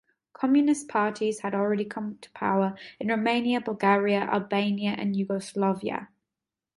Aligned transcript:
Communist 0.33 0.87
parties 0.87 1.41
had 1.41 1.53
already 1.53 1.85
come 1.85 2.17
to 2.21 2.31
power 2.31 2.75
in 2.99 3.09
Romania, 3.09 3.61
Bulgaria, 3.61 4.21
Albania, 4.21 4.95
and 4.97 5.15
Yugoslavia. 5.15 6.09